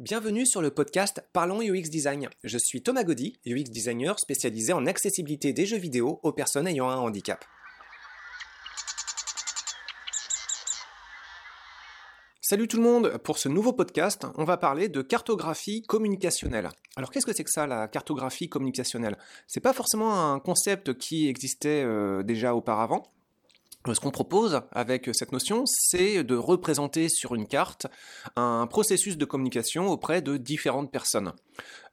[0.00, 2.30] Bienvenue sur le podcast Parlons UX Design.
[2.42, 6.88] Je suis Thomas Gaudy, UX designer spécialisé en accessibilité des jeux vidéo aux personnes ayant
[6.88, 7.44] un handicap.
[12.40, 16.70] Salut tout le monde, pour ce nouveau podcast, on va parler de cartographie communicationnelle.
[16.96, 19.18] Alors qu'est-ce que c'est que ça la cartographie communicationnelle?
[19.46, 23.02] C'est pas forcément un concept qui existait euh, déjà auparavant.
[23.86, 27.86] Ce qu'on propose avec cette notion, c'est de représenter sur une carte
[28.36, 31.32] un processus de communication auprès de différentes personnes.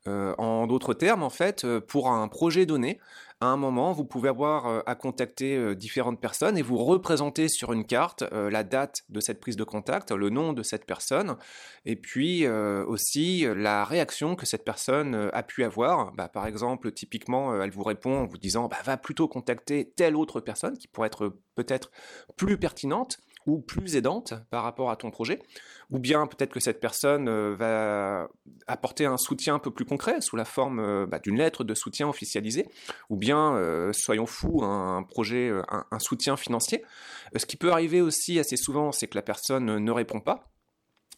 [0.07, 2.99] Euh, en d'autres termes, en fait, euh, pour un projet donné,
[3.41, 7.73] à un moment, vous pouvez avoir euh, à contacter différentes personnes et vous représenter sur
[7.73, 11.35] une carte la date de cette prise de contact, le nom de cette personne,
[11.85, 16.13] et puis aussi la réaction que cette personne a pu avoir.
[16.13, 20.15] Bah, par exemple, typiquement, elle vous répond en vous disant bah, va plutôt contacter telle
[20.15, 21.91] autre personne qui pourrait être peut-être
[22.37, 25.39] plus pertinente ou plus aidante par rapport à ton projet,
[25.89, 28.29] ou bien peut-être que cette personne euh, va
[28.67, 31.73] apporter un soutien un peu plus concret sous la forme euh, bah, d'une lettre de
[31.73, 32.67] soutien officialisée,
[33.09, 36.83] ou bien, euh, soyons fous, un projet, un soutien financier.
[37.35, 40.49] Ce qui peut arriver aussi assez souvent, c'est que la personne ne répond pas,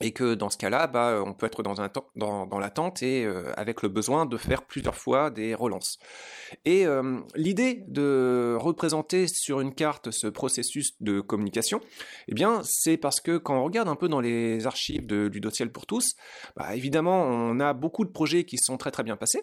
[0.01, 3.89] et que dans ce cas-là, bah, on peut être dans, l'attente et euh, avec le
[3.89, 5.99] besoin de faire plusieurs fois des relances.
[6.65, 11.81] Et euh, l'idée de représenter sur une carte ce processus de communication,
[12.27, 15.41] eh bien, c'est parce que quand on regarde un peu dans les archives de, du
[15.41, 16.15] dossier pour tous,
[16.55, 19.41] bah, évidemment, on a beaucoup de projets qui sont très très bien passés.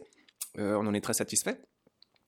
[0.59, 1.61] Euh, on en est très satisfait.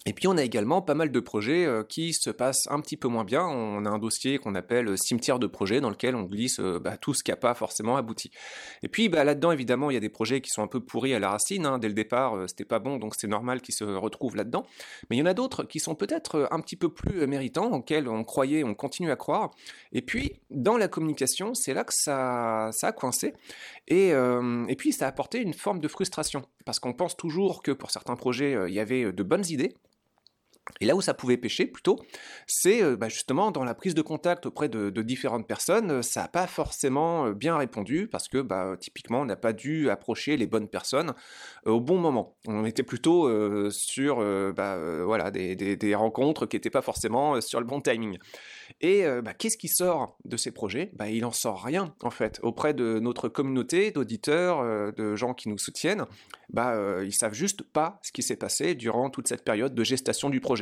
[0.07, 2.97] Et puis on a également pas mal de projets euh, qui se passent un petit
[2.97, 3.43] peu moins bien.
[3.43, 6.97] On a un dossier qu'on appelle cimetière de projets dans lequel on glisse euh, bah,
[6.97, 8.31] tout ce qui n'a pas forcément abouti.
[8.83, 11.15] Et puis bah, là-dedans évidemment il y a des projets qui sont un peu pourris
[11.15, 11.67] à la racine.
[11.67, 11.79] Hein.
[11.79, 14.65] Dès le départ euh, c'était pas bon donc c'est normal qu'ils se retrouvent là-dedans.
[15.11, 18.09] Mais il y en a d'autres qui sont peut-être un petit peu plus méritants, auxquels
[18.09, 19.51] on croyait, on continue à croire.
[19.93, 23.35] Et puis dans la communication c'est là que ça, ça a coincé.
[23.89, 27.73] Et, et puis ça a apporté une forme de frustration parce qu'on pense toujours que
[27.73, 29.75] pour certains projets il y avait de bonnes idées
[30.81, 31.99] et là où ça pouvait pêcher plutôt,
[32.47, 36.23] c'est euh, bah, justement dans la prise de contact auprès de, différentes personnes, euh, ça
[36.23, 40.37] n'a pas forcément euh, bien répondu parce que bah, typiquement on n'a pas dû approcher
[40.37, 41.15] les bonnes personnes
[41.65, 42.37] au bon moment.
[42.47, 43.29] On était plutôt
[43.71, 44.19] sur
[44.53, 48.19] bah, voilà, des, rencontres qui n'étaient pas forcément sur le bon timing.
[48.81, 49.05] Et
[49.39, 50.93] qu'est-ce qui sort de ces projets?
[51.09, 52.41] Il en sort rien en fait.
[52.43, 56.07] Auprès de notre communauté d'auditeurs, de gens qui nous soutiennent,
[56.51, 60.31] bah, ils savent juste pas ce qui s'est passé durant toute cette période de gestation
[60.31, 60.58] du projet.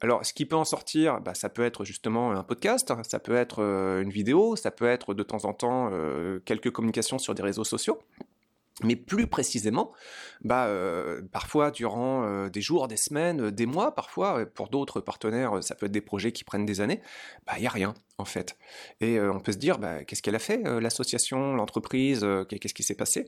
[0.00, 3.18] Alors, ce qui peut en sortir, bah, ça peut être justement un podcast, hein, ça
[3.18, 7.18] peut être euh, une vidéo, ça peut être de temps en temps euh, quelques communications
[7.18, 7.98] sur des réseaux sociaux.
[8.82, 9.92] Mais plus précisément,
[10.42, 15.74] bah, euh, parfois durant des jours, des semaines, des mois, parfois, pour d'autres partenaires, ça
[15.74, 17.00] peut être des projets qui prennent des années,
[17.46, 18.56] bah, il n'y a rien en fait.
[19.00, 22.94] Et on peut se dire, bah, qu'est-ce qu'elle a fait, l'association, l'entreprise, qu'est-ce qui s'est
[22.94, 23.26] passé?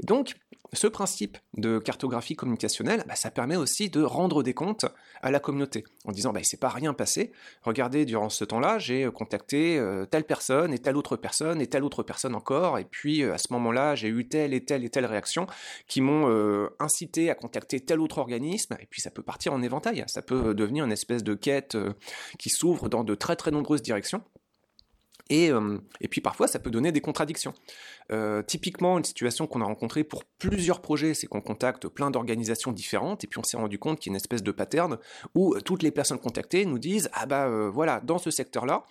[0.00, 0.36] Donc,
[0.72, 4.84] ce principe de cartographie communicationnelle, bah, ça permet aussi de rendre des comptes
[5.22, 7.32] à la communauté, en disant bah, il s'est pas rien passé.
[7.62, 11.66] Regardez, durant ce temps-là, j'ai euh, contacté euh, telle personne et telle autre personne et
[11.66, 14.84] telle autre personne encore, et puis euh, à ce moment-là, j'ai eu telle et telle
[14.88, 15.46] et telle réaction
[15.86, 18.76] qui m'ont incité à contacter tel autre organisme.
[18.80, 21.76] Et puis ça peut partir en éventail, ça peut devenir une espèce de quête
[22.38, 24.22] qui s'ouvre dans de très très nombreuses directions.
[25.30, 25.50] Et,
[26.00, 27.54] et, puis parfois, ça peut donner des contradictions.
[28.10, 32.72] Euh, typiquement, une situation qu'on a rencontrée pour plusieurs projets, c'est qu'on contacte plein d'organisations
[32.72, 34.98] différentes, et puis on s'est rendu compte qu'il y a une espèce de pattern
[35.34, 38.84] où euh, toutes les personnes contactées nous disent ah bah euh, voilà, dans ce secteur-là,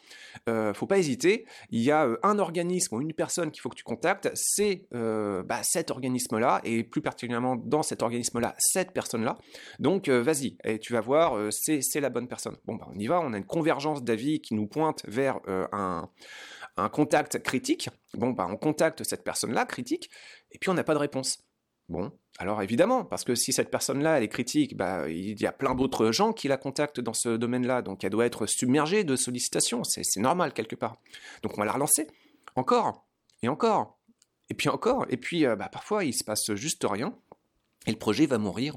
[0.74, 3.84] faut pas hésiter, il y a un organisme ou une personne qu'il faut que tu
[3.84, 9.38] contactes, c'est bah, cet organisme-là, et plus particulièrement dans cet organisme-là, cette personne-là.
[9.80, 12.56] Donc vas-y, et tu vas voir, c'est la bonne personne.
[12.66, 16.08] Bon bah on y va, on a une convergence d'avis qui nous pointe vers un
[16.78, 17.90] un contact critique.
[18.14, 20.10] Bon, bah, on contacte cette personne-là, critique,
[20.52, 21.44] et puis on n'a pas de réponse.
[21.90, 25.54] Bon, alors évidemment, parce que si cette personne-là, elle est critique, bah, il y a
[25.54, 29.16] plein d'autres gens qui la contactent dans ce domaine-là, donc elle doit être submergée de
[29.16, 30.98] sollicitations, c'est normal quelque part.
[31.44, 32.08] Donc on va la relancer,
[32.56, 33.08] encore,
[33.42, 33.98] et encore,
[34.50, 37.18] et puis encore, et puis euh, bah, parfois il se passe juste rien,
[37.88, 38.76] et le projet va mourir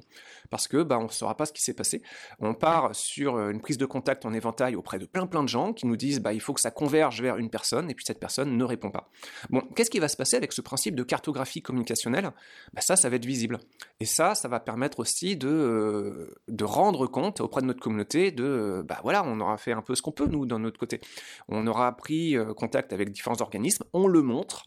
[0.50, 2.02] parce que bah, on ne saura pas ce qui s'est passé.
[2.40, 5.48] On part sur euh, une prise de contact en éventail auprès de plein plein de
[5.48, 8.04] gens qui nous disent bah, il faut que ça converge vers une personne et puis
[8.04, 9.10] cette personne ne répond pas.
[9.50, 12.30] Bon, qu'est-ce qui va se passer avec ce principe de cartographie communicationnelle?
[12.72, 13.58] Bah, Ça, ça va être visible.
[13.98, 18.44] Et ça, ça va permettre aussi de, euh, rendre compte auprès de notre communauté de
[18.44, 21.00] euh, bah voilà, on aura fait un peu ce qu'on peut nous d'un notre côté.
[21.48, 24.66] On aura pris contact avec différents organismes, on le montre.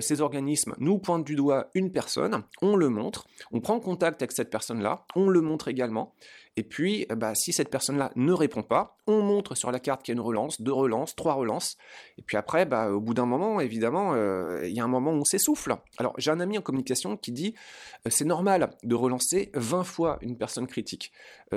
[0.00, 4.32] Ces organismes nous pointent du doigt une personne, on le montre, on prend contact avec
[4.32, 6.14] cette personne-là, on le montre également,
[6.58, 10.14] et puis, bah, si cette personne-là ne répond pas, on montre sur la carte qu'il
[10.14, 11.76] y a une relance, deux relances, trois relances.
[12.16, 14.14] Et puis après, bah, au bout d'un moment, évidemment,
[14.62, 15.76] il y a un moment où on s'essouffle.
[15.98, 17.54] Alors, j'ai un ami en communication qui dit
[18.08, 21.12] c'est normal de relancer 20 fois une personne critique.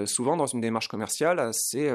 [0.05, 1.89] souvent, dans une démarche commerciale, c'est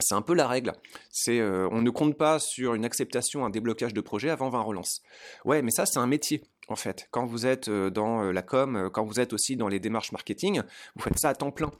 [0.00, 0.72] c'est un peu la règle.
[1.10, 4.60] C'est euh, on ne compte pas sur une acceptation, un déblocage de projet avant 20
[4.60, 5.02] relances.
[5.44, 7.08] Ouais, mais ça c'est un métier en fait.
[7.10, 10.12] Quand vous êtes euh, dans euh, la com, quand vous êtes aussi dans les démarches
[10.12, 10.62] marketing,
[10.94, 11.70] vous faites ça à temps plein.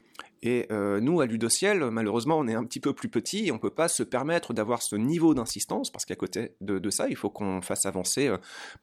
[0.41, 3.59] Et nous, à Ludociel, malheureusement, on est un petit peu plus petit et on ne
[3.59, 7.29] peut pas se permettre d'avoir ce niveau d'insistance parce qu'à côté de, ça, il faut
[7.29, 8.31] qu'on fasse avancer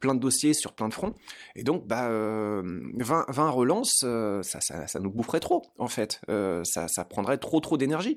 [0.00, 1.14] plein de dossiers sur plein de fronts.
[1.56, 4.04] Et donc, bah, 20, 20 relances,
[4.42, 6.20] ça, nous boufferait trop, en fait.
[6.28, 8.16] ça, ça prendrait trop, trop d'énergie.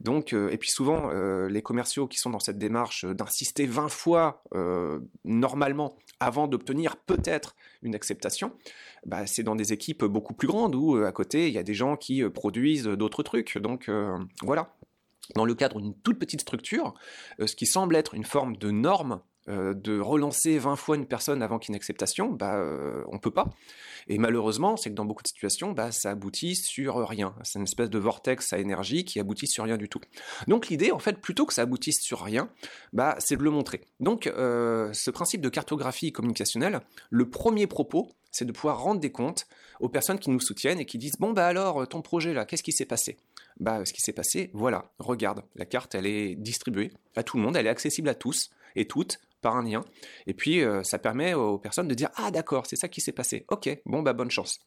[0.00, 3.88] Donc, euh, et puis souvent, euh, les commerciaux qui sont dans cette démarche d'insister 20
[3.88, 8.52] fois euh, normalement avant d'obtenir peut-être une acceptation,
[9.06, 11.74] bah, c'est dans des équipes beaucoup plus grandes où à côté, il y a des
[11.74, 13.58] gens qui produisent d'autres trucs.
[13.58, 13.90] Donc
[14.42, 14.74] voilà.
[15.34, 16.94] Dans le cadre d'une toute petite structure,
[17.38, 21.58] ce qui semble être une forme de norme de relancer 20 fois une personne avant
[21.58, 22.62] qu'une acceptation, bah,
[23.10, 23.48] on peut pas.
[24.08, 27.34] Et malheureusement, c'est que dans beaucoup de situations, bah, ça aboutit sur rien.
[27.42, 30.00] C'est une espèce de vortex à énergie qui aboutit sur rien du tout.
[30.46, 32.48] Donc l'idée, en fait, plutôt que ça aboutisse sur rien,
[32.92, 33.82] bah, c'est de le montrer.
[34.00, 36.80] Donc euh, ce principe de cartographie communicationnelle,
[37.10, 39.46] le premier propos, c'est de pouvoir rendre des comptes
[39.80, 42.62] aux personnes qui nous soutiennent et qui disent bon bah alors ton projet là, qu'est-ce
[42.62, 43.16] qui s'est passé?
[43.58, 47.42] Bah ce qui s'est passé, voilà, regarde, la carte elle est distribuée à tout le
[47.42, 49.84] monde, elle est accessible à tous et toutes par un lien.
[50.26, 53.12] Et puis, euh, ça permet aux personnes de dire Ah, d'accord, c'est ça qui s'est
[53.12, 53.44] passé.
[53.48, 54.60] Ok, bon, bah, bonne chance.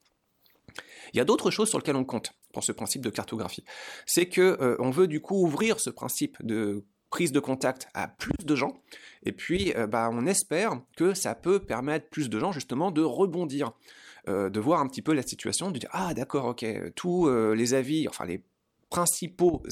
[1.14, 3.66] Il y a d'autres choses sur lesquelles on compte pour ce principe de cartographie.
[4.06, 8.08] C'est que euh, on veut du coup ouvrir ce principe de prise de contact à
[8.08, 8.82] plus de gens.
[9.24, 13.02] Et puis, euh, bah, on espère que ça peut permettre plus de gens justement de
[13.02, 13.74] rebondir.
[14.28, 16.64] de voir un petit peu la situation, de dire ah d'accord ok
[16.96, 18.44] tous les avis, enfin les
[18.92, 19.64] principaux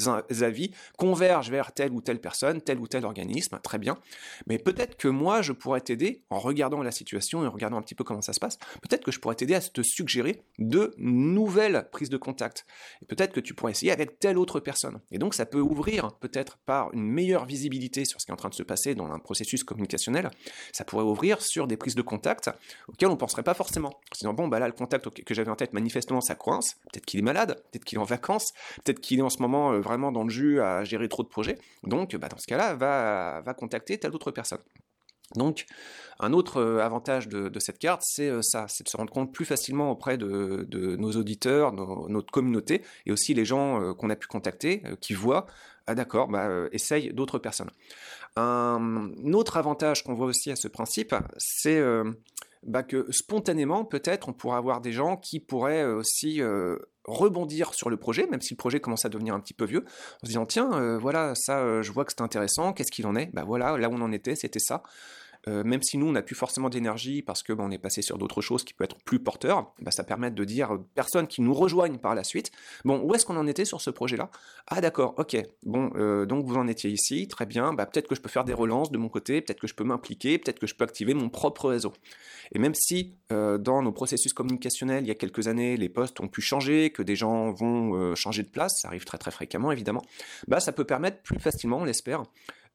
[0.41, 3.99] avis convergent vers telle ou telle personne, tel ou tel organisme, très bien.
[4.47, 7.81] Mais peut-être que moi, je pourrais t'aider, en regardant la situation et en regardant un
[7.81, 10.95] petit peu comment ça se passe, peut-être que je pourrais t'aider à te suggérer de
[10.97, 12.65] nouvelles prises de contact.
[13.01, 15.01] Et peut-être que tu pourrais essayer avec telle autre personne.
[15.11, 18.37] Et donc, ça peut ouvrir, peut-être par une meilleure visibilité sur ce qui est en
[18.37, 20.31] train de se passer dans un processus communicationnel,
[20.71, 22.49] ça pourrait ouvrir sur des prises de contact
[22.87, 23.89] auxquelles on ne penserait pas forcément.
[23.89, 26.77] En se disant, bon, bah là, le contact que j'avais en tête, manifestement, ça coince.
[26.91, 29.41] Peut-être qu'il est malade, peut-être qu'il est en vacances, peut-être qu'il qu'il est en ce
[29.41, 31.57] moment euh, vraiment dans le jus à gérer trop de projets.
[31.81, 34.59] Donc, bah, dans ce cas-là, va, contacter telle autre personne.
[35.35, 35.65] Donc,
[36.19, 39.33] un autre euh, avantage de, cette carte, c'est euh, ça, c'est de se rendre compte
[39.33, 40.67] plus facilement auprès de,
[40.97, 45.47] nos auditeurs, notre communauté, et aussi les gens qu'on a pu contacter, qui voient,
[45.87, 47.71] ah d'accord, bah, essaye d'autres personnes.
[48.35, 51.81] Un autre avantage qu'on voit aussi à ce principe, c'est
[52.63, 56.41] bah, que spontanément, peut-être, on pourra avoir des gens qui pourraient aussi
[57.09, 59.83] rebondir sur le projet, même si le projet commence à devenir un petit peu vieux,
[59.85, 63.07] en se disant tiens, euh, voilà, ça, euh, je vois que c'est intéressant, qu'est-ce qu'il
[63.07, 63.29] en est?
[63.33, 64.83] Bah voilà, là où on en était, c'était ça.
[65.47, 68.01] Euh, même si nous, on n'a plus forcément d'énergie parce que bah, on est passé
[68.01, 71.27] sur d'autres choses qui peuvent être plus porteurs, bah, ça permet de dire aux personnes
[71.27, 72.51] qui nous rejoignent par la suite,
[72.83, 74.29] bon, où est-ce qu'on en était sur ce projet-là?
[74.67, 78.15] Ah d'accord, ok, bon, euh, donc vous en étiez ici, très bien, bah, peut-être que
[78.15, 80.67] je peux faire des relances de mon côté, peut-être que je peux m'impliquer, peut-être que
[80.67, 81.93] je peux activer mon propre réseau.
[82.51, 86.19] Et même si euh, dans nos processus communicationnels, il y a quelques années, les postes
[86.19, 89.71] ont pu changer, que des gens vont changer de place, ça arrive très très fréquemment
[89.71, 90.03] évidemment,
[90.47, 92.23] bah, ça peut permettre plus facilement, on l'espère,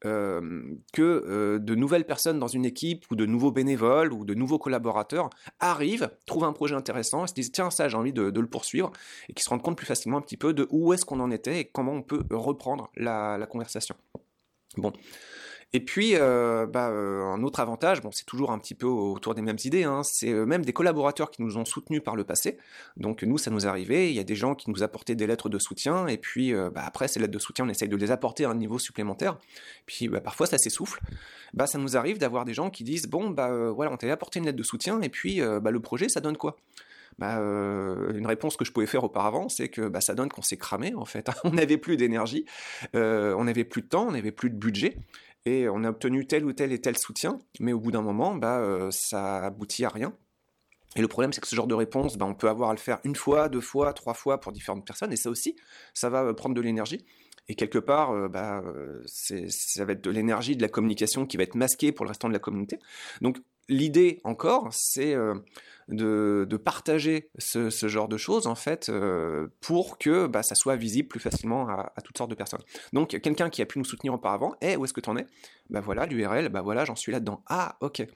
[0.04, 0.62] euh,
[0.92, 4.58] que euh, de nouvelles personnes dans une équipe ou de nouveaux bénévoles ou de nouveaux
[4.58, 5.30] collaborateurs
[5.60, 8.92] arrivent, trouvent un projet intéressant et se disent tiens ça j'ai envie de, le poursuivre
[9.28, 11.30] et qui se rendent compte plus facilement un petit peu de où est-ce qu'on en
[11.30, 13.94] était et comment on peut reprendre la, la conversation.
[14.76, 14.92] Bon,
[15.74, 19.34] et puis, euh, bah, euh, un autre avantage, bon, c'est toujours un petit peu autour
[19.34, 22.22] des mêmes idées, hein, c'est euh, même des collaborateurs qui nous ont soutenus par le
[22.22, 22.58] passé.
[22.96, 25.48] Donc nous, ça nous arrivé, il y a des gens qui nous apportaient des lettres
[25.48, 28.44] de soutien, et puis bah, après, ces lettres de soutien, on essaye de les apporter
[28.44, 29.36] à un niveau supplémentaire.
[29.84, 31.00] Puis bah, parfois, ça s'essouffle.
[31.54, 34.38] Bah, ça nous arrive d'avoir des gens qui disent, bon, bah voilà, on t'a apporté
[34.38, 36.54] une lettre de soutien, et puis le projet, ça donne quoi?
[37.18, 40.56] Bah, une réponse que je pouvais faire auparavant, c'est que bah, ça donne qu'on s'est
[40.56, 41.28] cramé en fait.
[41.42, 42.44] on n'avait plus d'énergie,
[42.92, 44.98] on n'avait plus de temps, on n'avait plus de budget,
[45.46, 48.34] et on a obtenu tel ou tel et tel soutien, mais au bout d'un moment,
[48.34, 50.16] bah, euh, ça aboutit à rien.
[50.96, 52.78] Et le problème, c'est que ce genre de réponse, bah, on peut avoir à le
[52.78, 55.56] faire une fois, deux fois, trois fois pour différentes personnes, et ça aussi,
[55.92, 57.04] ça va euh, prendre de l'énergie.
[57.48, 58.62] Et quelque part, euh, bah,
[59.06, 62.28] ça va être de l'énergie de la communication qui va être masquée pour le restant
[62.28, 62.78] de la communauté.
[63.20, 65.14] Donc, l'idée encore, c'est
[65.88, 68.90] de, partager ce, genre de choses en fait
[69.60, 72.62] pour que bah, ça soit visible plus facilement à, toutes sortes de personnes.
[72.92, 75.26] Donc quelqu'un qui a pu nous soutenir auparavant, eh, où est-ce que tu en es?
[75.70, 77.42] Bah voilà l'URL, bah voilà j'en suis là-dedans.
[77.46, 78.06] Ah ok.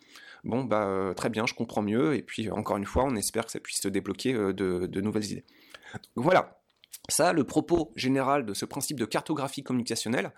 [0.44, 3.52] Bon bah très bien, je comprends mieux et puis encore une fois on espère que
[3.52, 5.44] ça puisse se débloquer de, de nouvelles idées.
[6.16, 6.57] Voilà,
[7.08, 10.32] ça, le propos général de ce principe de cartographie communicationnelle,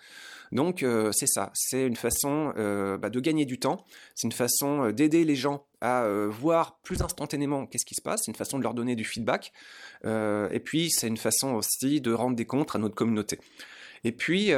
[0.53, 3.85] donc euh, c'est ça, c'est une façon euh, bah, de gagner du temps,
[4.15, 8.23] c'est une façon euh, d'aider les gens à voir plus instantanément qu'est-ce qui se passe,
[8.25, 9.51] c'est une façon de leur donner du feedback,
[10.05, 13.39] et puis c'est une façon aussi de rendre des comptes à notre communauté.
[14.05, 14.53] Et puis,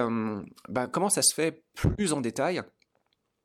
[0.69, 2.61] bah, comment ça se fait plus en détail?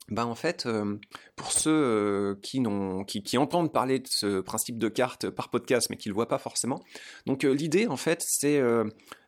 [0.09, 0.97] Bah en fait, euh,
[1.35, 2.63] pour ceux euh, qui,
[3.07, 6.15] qui, qui, entendent parler de ce principe de carte par podcast, mais qui ne le
[6.15, 6.81] voient pas forcément,
[7.25, 8.61] donc euh, l'idée, en fait, c'est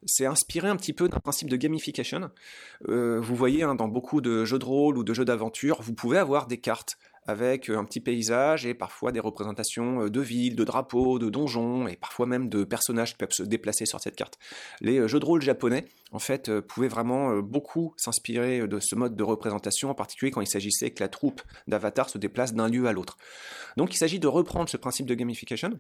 [0.06, 0.34] c'est un
[0.78, 2.32] petit peu d'un principe de gamification.
[2.88, 6.18] vous voyez, hein, dans beaucoup de jeux de rôle ou de jeux d'aventure, vous pouvez
[6.18, 6.98] avoir des cartes
[7.30, 11.96] avec un petit paysage et parfois des représentations de villes, de drapeaux, de donjons et
[11.96, 14.40] parfois même de personnages qui peuvent se déplacer sur cette carte.
[14.82, 19.24] Les jeux de rôle japonais, en fait, pouvaient vraiment beaucoup s'inspirer de ce mode de
[19.24, 22.92] représentation, en particulier quand il s'agissait que la troupe d'Avatar se déplace d'un lieu à
[22.92, 23.18] l'autre.
[23.78, 25.78] Donc il s'agit de reprendre ce principe de gamification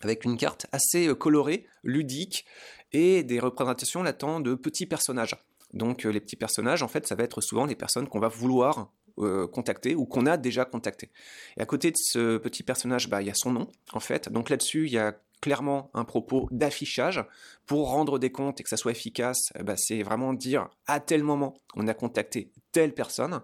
[0.00, 2.44] avec une carte assez colorée, ludique
[2.92, 5.36] et des représentations là de petits personnages.
[5.72, 8.90] Donc les petits personnages, en fait, ça va être souvent les personnes qu'on va vouloir
[9.18, 11.10] euh, contacté ou qu'on a déjà contacté.
[11.56, 14.30] Et à côté de ce petit personnage, bah, il y a son nom, en fait.
[14.30, 17.22] Donc là-dessus, il y a clairement un propos d'affichage
[17.66, 19.52] pour rendre des comptes et que ça soit efficace.
[19.62, 23.42] Bah, c'est vraiment dire à tel moment on a contacté telle personne.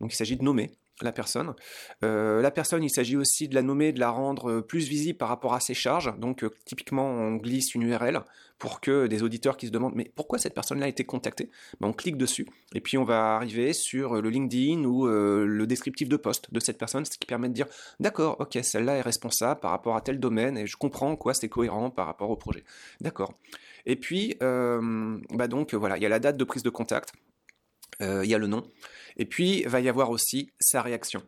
[0.00, 0.72] Donc il s'agit de nommer
[1.02, 1.54] la personne.
[2.04, 5.18] Euh, la personne, il s'agit aussi de la nommer, de la rendre euh, plus visible
[5.18, 6.16] par rapport à ses charges.
[6.18, 8.20] Donc, euh, typiquement, on glisse une URL
[8.58, 11.50] pour que des auditeurs qui se demandent mais pourquoi cette personne-là a été contactée?
[11.80, 16.08] Ben, On clique dessus et puis on va arriver sur le LinkedIn ou le descriptif
[16.08, 17.66] de poste de cette personne, ce qui permet de dire
[17.98, 21.48] d'accord, ok, celle-là est responsable par rapport à tel domaine et je comprends quoi c'est
[21.48, 22.64] cohérent par rapport au projet.
[23.00, 23.34] D'accord.
[23.86, 27.12] Et puis, bah donc voilà, il y a la date de prise de contact,
[28.00, 28.70] il y a le nom.
[29.16, 31.22] Et puis, va y avoir aussi sa réaction.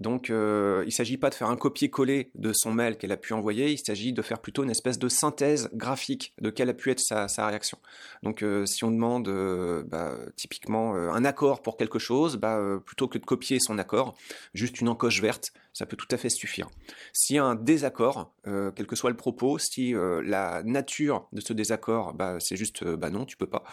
[0.00, 3.18] Donc, euh, il ne s'agit pas de faire un copier-coller de son mail qu'elle a
[3.18, 6.74] pu envoyer, il s'agit de faire plutôt une espèce de synthèse graphique de quelle a
[6.74, 7.78] pu être sa, réaction.
[8.22, 13.08] Donc, euh, si on demande euh, bah, typiquement un accord pour quelque chose, bah, plutôt
[13.08, 14.16] que de copier son accord,
[14.54, 16.68] juste une encoche verte, ça peut tout à fait suffire.
[17.12, 21.52] S'il y a un désaccord, quel que soit le propos, si la nature de ce
[21.52, 23.64] désaccord, bah, c'est juste bah non, tu peux pas,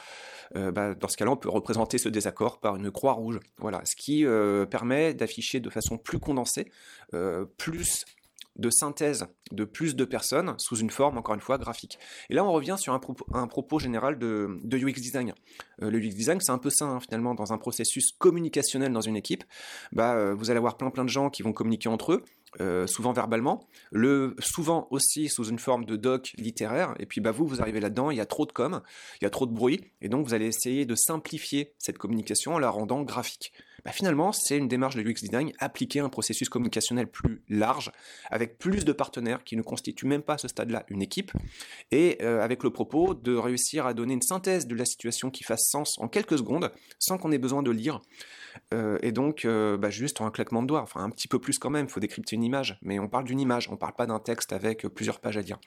[0.54, 3.39] dans ce cas-là, on peut représenter ce désaccord par une croix rouge.
[3.58, 4.25] Voilà, ce qui
[4.70, 6.70] permet d'afficher de façon plus condensé,
[7.13, 8.03] euh, plus
[8.58, 12.00] de synthèse de plus de personnes sous une forme, encore une fois, graphique.
[12.29, 15.34] Et là, on revient sur un, propos, général de, UX design.
[15.84, 19.01] Euh, le UX design, c'est un peu ça, hein, finalement, dans un processus communicationnel dans
[19.01, 19.44] une équipe.
[19.91, 23.13] Bah, euh, vous allez avoir plein plein de gens qui vont communiquer entre eux, souvent
[23.13, 27.62] verbalement, le, souvent aussi sous une forme de doc littéraire, et puis bah, vous, vous
[27.62, 28.82] arrivez là-dedans, il y a trop de com,
[29.22, 32.56] il y a trop de bruit, et donc vous allez essayer de simplifier cette communication
[32.56, 33.53] en la rendant graphique.
[33.88, 37.94] Bah, finalement, c'est une démarche de UX design appliquée à un processus communicationnel plus large,
[38.29, 41.32] avec plus de partenaires qui ne constituent même pas à ce stade-là une équipe,
[41.91, 45.46] et euh, avec le propos de réussir à donner une synthèse de la situation qui
[45.46, 48.01] fasse sens en quelques secondes, sans qu'on ait besoin de lire.
[48.74, 51.39] Euh, et donc, euh, bah, juste en un claquement de doigts, enfin un petit peu
[51.39, 53.77] plus quand même, il faut décrypter une image, mais on parle d'une image, on ne
[53.77, 55.60] parle pas d'un texte avec plusieurs pages à lire.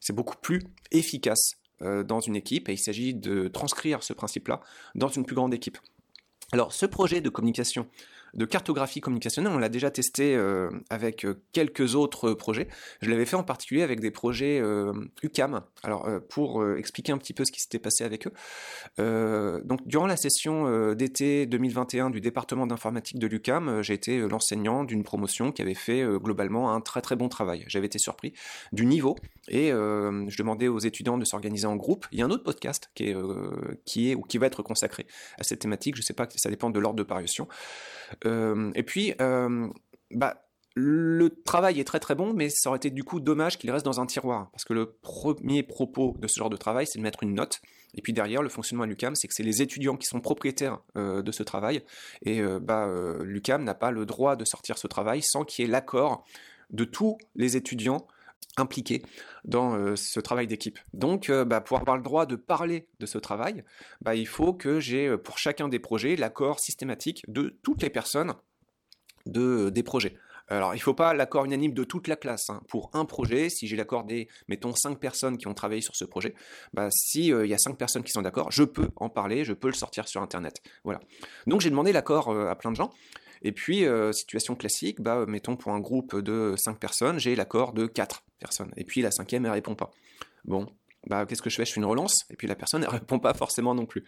[0.00, 4.62] C'est beaucoup plus efficace dans une équipe, et il s'agit de transcrire ce principe-là
[4.94, 5.76] dans une plus grande équipe.
[6.52, 7.86] Alors, ce projet de communication
[8.34, 12.68] de cartographie communicationnelle, on l'a déjà testé euh, avec euh, quelques autres projets.
[13.00, 14.92] Je l'avais fait en particulier avec des projets euh,
[15.22, 15.62] UCAM.
[15.82, 19.62] Alors pour expliquer un petit peu ce qui s'était passé avec eux.
[19.64, 25.02] donc durant la session d'été 2021 du département d'informatique de l'UCAM, j'ai été l'enseignant d'une
[25.02, 27.64] promotion qui avait fait globalement un très très bon travail.
[27.68, 28.32] J'avais été surpris
[28.72, 29.16] du niveau
[29.48, 32.06] et je demandais aux étudiants de s'organiser en groupe.
[32.12, 33.16] Il y a un autre podcast qui est,
[33.84, 35.06] qui est ou qui va être consacré
[35.38, 35.94] à cette thématique.
[35.96, 37.48] Je ne sais pas, ça dépend de l'ordre de parution.
[38.26, 39.68] Euh, et puis, euh,
[40.10, 40.44] bah,
[40.74, 43.84] le travail est très très bon, mais ça aurait été du coup dommage qu'il reste
[43.84, 44.50] dans un tiroir.
[44.52, 47.60] Parce que le premier propos de ce genre de travail, c'est de mettre une note.
[47.94, 50.78] Et puis derrière, le fonctionnement à l'UCAM, c'est que c'est les étudiants qui sont propriétaires
[50.96, 51.82] euh, de ce travail.
[52.22, 52.88] Et bah,
[53.22, 56.24] l'UCAM n'a pas le droit de sortir ce travail sans qu'il y ait l'accord
[56.70, 58.06] de tous les étudiants
[58.58, 59.02] impliqués
[59.44, 60.78] dans ce travail d'équipe.
[60.92, 63.64] Donc, bah, pour avoir le droit de parler de ce travail,
[64.00, 68.34] bah, il faut que j'ai pour chacun des projets l'accord systématique de toutes les personnes
[69.26, 70.16] de, des projets.
[70.50, 72.48] Alors, il ne faut pas l'accord unanime de toute la classe.
[72.48, 72.62] Hein.
[72.68, 76.04] Pour un projet, si j'ai l'accord des, mettons, cinq personnes qui ont travaillé sur ce
[76.04, 76.34] projet,
[76.72, 79.68] bah, s'il y a cinq personnes qui sont d'accord, je peux en parler, je peux
[79.68, 80.62] le sortir sur Internet.
[80.84, 81.00] Voilà.
[81.46, 82.90] Donc, j'ai demandé l'accord à plein de gens.
[83.42, 87.72] Et puis, euh, situation classique, bah, mettons pour un groupe de 5 personnes, j'ai l'accord
[87.72, 88.24] de 4
[88.76, 89.90] Et puis la cinquième, elle répond pas.
[90.44, 90.66] Bon,
[91.06, 91.64] bah, qu'est-ce que je fais?
[91.64, 94.04] Je fais une relance, et puis la personne, elle répond pas forcément non plus.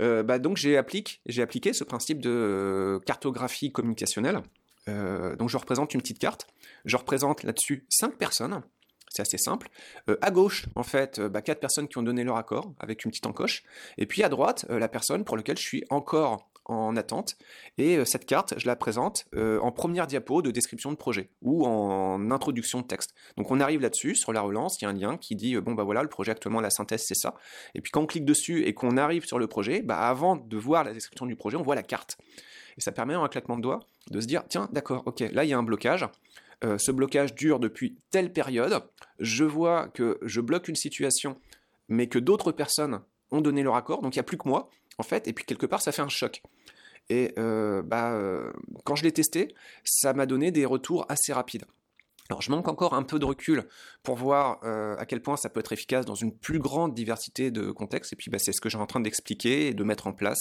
[0.00, 4.40] Euh, bah, donc j'ai appliqué, ce principe de cartographie communicationnelle.
[4.88, 6.46] Euh, donc je représente une petite carte,
[6.86, 8.62] je représente là-dessus 5 personnes,
[9.10, 9.68] c'est assez simple.
[10.08, 13.04] Euh, à gauche, en fait, euh, bah, quatre personnes qui ont donné leur accord avec
[13.04, 13.64] une petite encoche.
[13.98, 17.36] Et puis à droite, euh, la personne pour laquelle je suis encore en attente.
[17.78, 22.30] Et cette carte, je la présente en première diapo de description de projet ou en
[22.30, 23.14] introduction de texte.
[23.36, 25.72] Donc on arrive là-dessus, sur la relance, il y a un lien qui dit bon
[25.72, 27.34] bah voilà, le projet actuellement, la synthèse c'est ça.
[27.74, 30.56] Et puis quand on clique dessus et qu'on arrive sur le projet, bah avant de
[30.56, 32.18] voir la description du projet, on voit la carte.
[32.76, 35.44] Et ça permet en un claquement de doigts de se dire tiens d'accord, ok, là
[35.44, 36.06] il y a un blocage.
[36.62, 38.82] Euh, ce blocage dure depuis telle période,
[39.18, 41.40] je vois que je bloque une situation,
[41.88, 43.00] mais que d'autres personnes
[43.30, 45.44] ont donné leur accord, donc il n'y a plus que moi, en fait, et puis
[45.44, 46.42] quelque part, ça fait un choc.
[47.10, 48.52] Et euh, bah, euh,
[48.84, 51.64] quand je l'ai testé, ça m'a donné des retours assez rapides.
[52.30, 53.64] Alors je manque encore un peu de recul
[54.02, 57.50] pour voir euh, à quel point ça peut être efficace dans une plus grande diversité
[57.50, 58.12] de contextes.
[58.12, 60.38] Et puis bah, c'est ce que j'ai en train d'expliquer et de mettre en place.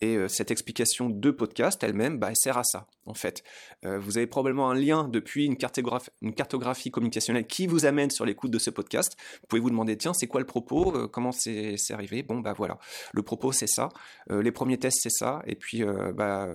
[0.00, 3.42] Et euh, cette explication de podcast elle-même, bah, elle sert à ça en fait.
[3.84, 8.52] Euh, vous avez probablement un lien depuis une cartographie, communicationnelle qui vous amène sur l'écoute
[8.52, 9.16] de ce podcast.
[9.40, 12.22] Vous pouvez vous demander tiens c'est quoi le propos, comment c'est arrivé?
[12.22, 12.78] Bon bah voilà,
[13.12, 13.88] le propos c'est ça,
[14.30, 15.42] les premiers tests c'est ça.
[15.46, 15.82] Et puis
[16.14, 16.48] bah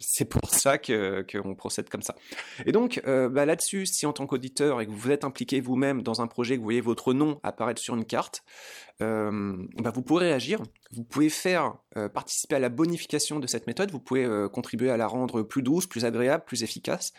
[0.00, 2.16] c'est pour ça qu'on procède comme ça.
[2.64, 6.26] Et donc là-dessus si en tant qu'auditeur et que vous êtes impliqué vous-même dans un
[6.26, 8.42] projet, que vous voyez votre nom apparaître sur une carte,
[9.02, 10.62] euh, bah, vous pourrez agir,
[10.92, 14.90] vous pouvez faire euh, participer à la bonification de cette méthode, vous pouvez euh, contribuer
[14.90, 17.12] à la rendre plus douce, plus agréable, plus efficace.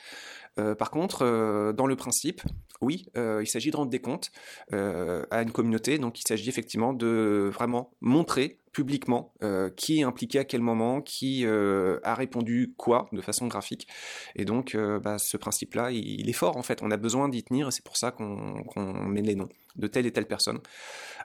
[0.79, 2.41] par contre, dans le principe,
[2.81, 4.31] oui, il s'agit de rendre des comptes
[4.71, 9.33] à une communauté, donc il s'agit effectivement de vraiment montrer publiquement
[9.75, 13.88] qui est impliqué à quel moment, qui a répondu quoi de façon graphique.
[14.36, 16.81] Et donc, bah, ce principe-là, il, est fort en fait.
[16.81, 20.05] On a besoin d'y tenir et c'est pour ça qu'on met les noms de telle
[20.05, 20.60] et telle personne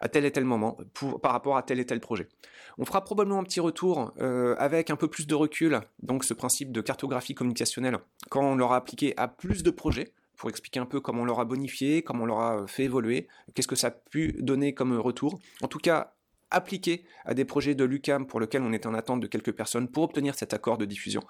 [0.00, 0.76] à tel et tel moment
[1.22, 2.28] par rapport à tel et tel projet.
[2.76, 6.34] On fera probablement un petit retour euh, avec un peu plus de recul, donc ce
[6.34, 10.86] principe de cartographie communicationnelle, quand on l'aura appliqué à plus de projets, pour expliquer un
[10.86, 14.34] peu comment on l'aura bonifié, comment on l'aura fait évoluer, qu'est-ce que ça a pu
[14.40, 15.38] donner comme retour.
[15.62, 16.14] En tout cas,
[16.52, 19.88] appliqué à des projets de l'UCAM pour lesquels on est en attente de quelques personnes
[19.88, 21.22] pour obtenir cet accord de diffusion.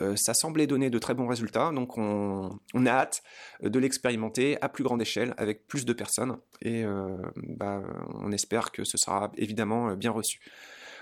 [0.00, 3.22] Euh, ça semblait donner de très bons résultats, donc on, a hâte
[3.62, 7.82] de l'expérimenter à plus grande échelle avec plus de personnes et euh, bah,
[8.14, 10.40] on espère que ce sera évidemment bien reçu.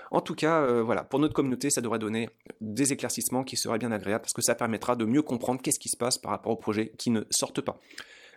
[0.09, 2.29] En tout cas, euh, voilà, pour notre communauté, ça devrait donner
[2.61, 5.89] des éclaircissements qui seraient bien agréables parce que ça permettra de mieux comprendre qu'est-ce qui
[5.89, 7.79] se passe par rapport aux projets qui ne sortent pas.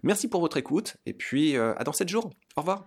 [0.03, 2.31] Merci pour votre écoute et puis à dans 7 jours.
[2.57, 2.87] Au revoir.